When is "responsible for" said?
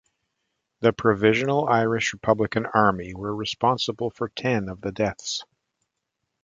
3.35-4.29